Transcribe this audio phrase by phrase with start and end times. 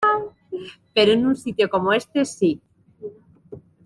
[0.95, 2.59] Pero en un sitio como este sí.